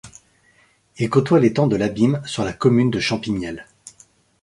Il 0.97 1.09
cotoîe 1.11 1.39
l'étang 1.41 1.67
de 1.67 1.75
l'Abîme 1.75 2.23
sur 2.25 2.43
la 2.43 2.53
commune 2.53 2.89
de 2.89 2.99
Champignelles. 2.99 3.67